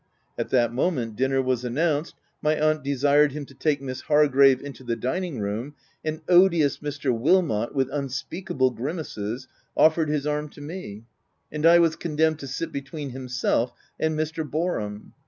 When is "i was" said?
11.67-11.95